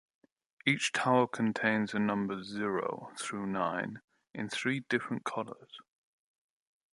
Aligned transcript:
Each 0.65 0.91
tower 0.91 1.27
contains 1.27 1.91
the 1.91 1.99
numbers 1.99 2.47
zero 2.47 3.11
through 3.19 3.45
nine 3.45 4.01
in 4.33 4.49
three 4.49 4.79
different 4.79 5.23
colors. 5.25 5.79